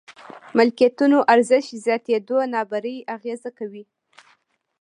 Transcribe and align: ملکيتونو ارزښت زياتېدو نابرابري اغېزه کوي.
ملکيتونو 0.57 1.17
ارزښت 1.33 1.69
زياتېدو 1.85 2.37
نابرابري 2.53 2.95
اغېزه 3.15 3.49
کوي. 3.57 3.83